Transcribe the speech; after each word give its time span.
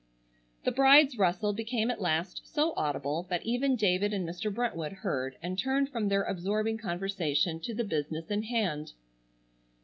The 0.63 0.71
bride's 0.71 1.19
rustle 1.19 1.53
became 1.53 1.91
at 1.91 2.01
last 2.01 2.41
so 2.43 2.73
audible 2.75 3.27
that 3.29 3.45
even 3.45 3.75
David 3.75 4.13
and 4.13 4.27
Mr. 4.27 4.51
Brentwood 4.51 4.91
heard 4.93 5.37
and 5.43 5.59
turned 5.59 5.89
from 5.89 6.07
their 6.07 6.23
absorbing 6.23 6.79
conversation 6.79 7.59
to 7.59 7.75
the 7.75 7.83
business 7.83 8.31
in 8.31 8.41
hand. 8.41 8.93